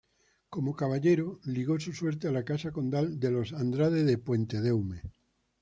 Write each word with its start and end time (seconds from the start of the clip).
Como 0.49 0.75
caballero, 0.75 1.39
ligó 1.43 1.79
su 1.79 1.93
suerte 1.93 2.27
a 2.27 2.31
la 2.31 2.43
casa 2.43 2.71
condal 2.71 3.19
de 3.19 3.29
los 3.29 3.53
Andrade 3.53 4.03
de 4.03 4.17
Puentedeume. 4.17 5.03